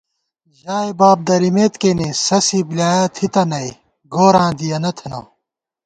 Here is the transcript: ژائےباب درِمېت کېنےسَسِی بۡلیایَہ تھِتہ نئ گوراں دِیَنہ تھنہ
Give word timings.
ژائےباب 0.59 1.17
درِمېت 1.27 1.73
کېنےسَسِی 1.81 2.59
بۡلیایَہ 2.67 3.09
تھِتہ 3.15 3.43
نئ 3.49 3.67
گوراں 4.13 4.51
دِیَنہ 4.57 4.91
تھنہ 4.97 5.19